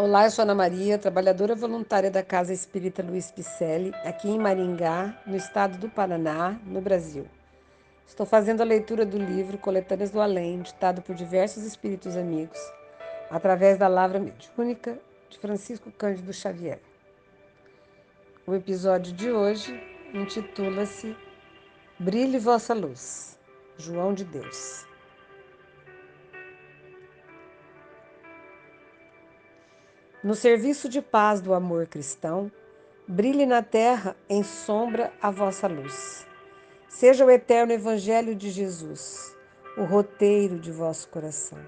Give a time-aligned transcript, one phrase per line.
[0.00, 5.20] Olá, eu sou Ana Maria, trabalhadora voluntária da Casa Espírita Luiz Picelli, aqui em Maringá,
[5.26, 7.26] no estado do Paraná, no Brasil.
[8.06, 12.60] Estou fazendo a leitura do livro Coletâneas do Além, ditado por diversos espíritos amigos,
[13.28, 14.96] através da Lavra Mediúnica
[15.28, 16.78] de Francisco Cândido Xavier.
[18.46, 19.82] O episódio de hoje
[20.14, 21.16] intitula-se
[21.98, 23.36] Brilhe Vossa Luz,
[23.76, 24.87] João de Deus.
[30.22, 32.50] No serviço de paz do amor cristão,
[33.06, 36.26] brilhe na terra em sombra a vossa luz.
[36.88, 39.36] Seja o eterno Evangelho de Jesus
[39.78, 41.58] o roteiro de vosso coração.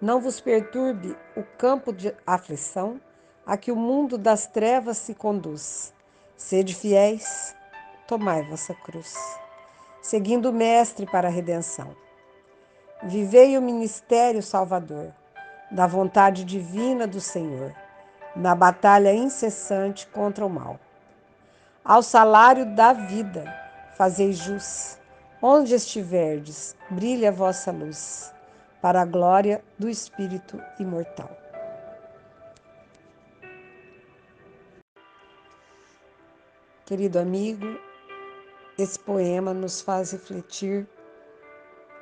[0.00, 3.00] Não vos perturbe o campo de aflição
[3.46, 5.94] a que o mundo das trevas se conduz.
[6.36, 7.54] Sede fiéis,
[8.08, 9.14] tomai vossa cruz,
[10.02, 11.94] seguindo o Mestre para a redenção.
[13.04, 15.12] Vivei o ministério salvador
[15.70, 17.74] da vontade divina do Senhor,
[18.34, 20.78] na batalha incessante contra o mal.
[21.84, 23.44] Ao salário da vida,
[23.96, 24.98] fazei jus.
[25.40, 28.34] Onde estiverdes, brilhe a vossa luz,
[28.82, 31.30] para a glória do Espírito imortal.
[36.84, 37.78] Querido amigo,
[38.78, 40.88] esse poema nos faz refletir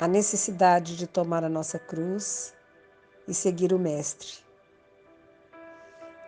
[0.00, 2.54] a necessidade de tomar a nossa cruz
[3.30, 4.44] e seguir o Mestre.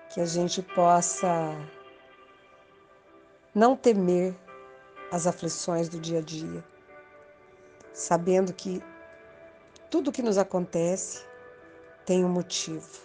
[0.09, 1.29] Que a gente possa
[3.53, 4.37] não temer
[5.11, 6.65] as aflições do dia a dia,
[7.93, 8.81] sabendo que
[9.91, 11.27] tudo que nos acontece
[12.07, 13.01] tem um motivo.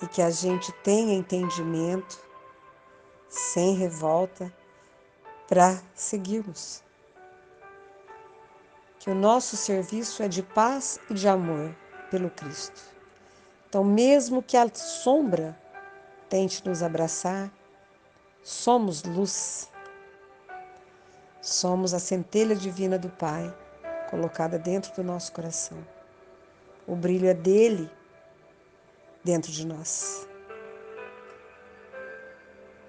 [0.00, 2.20] E que a gente tenha entendimento,
[3.28, 4.54] sem revolta,
[5.48, 6.84] para seguirmos
[8.98, 11.74] que o nosso serviço é de paz e de amor
[12.10, 12.80] pelo Cristo.
[13.68, 15.56] Então, mesmo que a sombra
[16.28, 17.52] tente nos abraçar,
[18.42, 19.70] somos luz.
[21.40, 23.54] Somos a centelha divina do Pai
[24.10, 25.78] colocada dentro do nosso coração.
[26.86, 27.90] O brilho é dele
[29.22, 30.26] dentro de nós.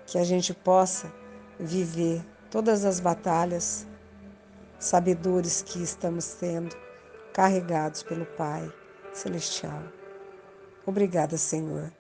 [0.08, 1.12] Que a gente possa
[1.60, 3.86] viver todas as batalhas
[4.80, 6.76] sabedores que estamos sendo
[7.34, 8.72] carregados pelo Pai
[9.14, 9.92] Celestial.
[10.86, 11.92] Obrigada, Senhor,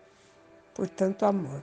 [0.74, 1.62] por tanto amor.